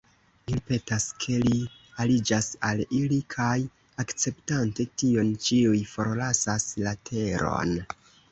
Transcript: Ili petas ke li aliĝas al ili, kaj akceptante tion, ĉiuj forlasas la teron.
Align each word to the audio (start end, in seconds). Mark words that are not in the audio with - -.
Ili 0.51 0.61
petas 0.67 1.03
ke 1.23 1.33
li 1.41 1.59
aliĝas 2.05 2.47
al 2.69 2.81
ili, 3.01 3.19
kaj 3.35 3.53
akceptante 4.05 4.87
tion, 5.01 5.29
ĉiuj 5.49 5.77
forlasas 5.93 6.67
la 6.87 6.95
teron. 7.11 7.77